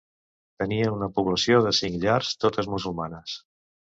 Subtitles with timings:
[0.61, 3.39] Tenia una població de cinc llars, totes musulmanes.